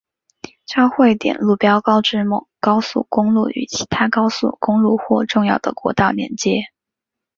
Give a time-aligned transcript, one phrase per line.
[0.65, 6.63] 交汇点路标告知某高速公路与其他高速公路或重要国道的连接。